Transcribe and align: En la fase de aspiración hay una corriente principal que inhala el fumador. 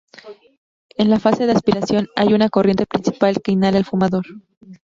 En 0.97 1.11
la 1.11 1.19
fase 1.19 1.45
de 1.45 1.51
aspiración 1.51 2.07
hay 2.15 2.33
una 2.33 2.49
corriente 2.49 2.87
principal 2.87 3.39
que 3.39 3.51
inhala 3.51 3.77
el 3.77 3.85
fumador. 3.85 4.25